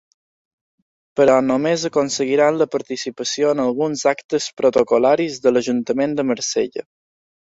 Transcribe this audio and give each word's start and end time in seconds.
Però 1.19 1.33
només 1.49 1.83
aconseguiran 1.89 2.57
la 2.61 2.67
participació 2.75 3.51
en 3.55 3.61
alguns 3.65 4.05
actes 4.13 4.49
protocol·laris 4.61 5.39
de 5.45 5.53
l'Ajuntament 5.59 6.17
de 6.21 6.29
Marsella. 6.31 6.87